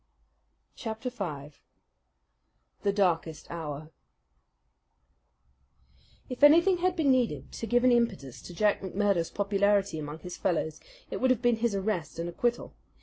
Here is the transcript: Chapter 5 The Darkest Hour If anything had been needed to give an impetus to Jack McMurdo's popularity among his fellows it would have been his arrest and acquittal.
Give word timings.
Chapter 0.75 1.11
5 1.11 1.61
The 2.81 2.91
Darkest 2.91 3.45
Hour 3.51 3.91
If 6.27 6.41
anything 6.41 6.79
had 6.79 6.95
been 6.95 7.11
needed 7.11 7.51
to 7.51 7.67
give 7.67 7.83
an 7.83 7.91
impetus 7.91 8.41
to 8.41 8.53
Jack 8.55 8.81
McMurdo's 8.81 9.29
popularity 9.29 9.99
among 9.99 10.17
his 10.21 10.37
fellows 10.37 10.81
it 11.11 11.17
would 11.21 11.29
have 11.29 11.43
been 11.43 11.57
his 11.57 11.75
arrest 11.75 12.17
and 12.17 12.27
acquittal. 12.27 12.73